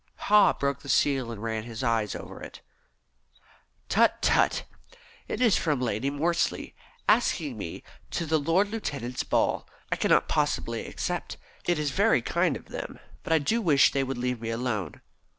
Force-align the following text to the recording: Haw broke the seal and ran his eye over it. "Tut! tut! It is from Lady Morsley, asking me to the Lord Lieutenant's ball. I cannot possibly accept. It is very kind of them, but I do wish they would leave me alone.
Haw 0.15 0.53
broke 0.53 0.79
the 0.79 0.89
seal 0.89 1.29
and 1.31 1.43
ran 1.43 1.61
his 1.63 1.83
eye 1.83 2.07
over 2.15 2.41
it. 2.41 2.61
"Tut! 3.87 4.19
tut! 4.23 4.63
It 5.27 5.41
is 5.41 5.57
from 5.57 5.79
Lady 5.79 6.09
Morsley, 6.09 6.73
asking 7.07 7.55
me 7.55 7.83
to 8.09 8.25
the 8.25 8.39
Lord 8.39 8.69
Lieutenant's 8.69 9.21
ball. 9.21 9.69
I 9.91 9.95
cannot 9.95 10.27
possibly 10.27 10.87
accept. 10.87 11.37
It 11.65 11.77
is 11.77 11.91
very 11.91 12.23
kind 12.23 12.57
of 12.57 12.69
them, 12.69 12.97
but 13.21 13.31
I 13.31 13.37
do 13.37 13.61
wish 13.61 13.91
they 13.91 14.03
would 14.03 14.17
leave 14.17 14.41
me 14.41 14.49
alone. 14.49 15.01